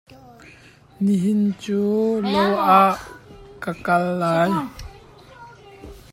Nihin 1.03 1.41
cu 1.63 1.79
lo 2.31 2.43
ah 2.81 2.95
ka 3.63 3.71
kal 3.85 4.03
lai. 4.21 4.51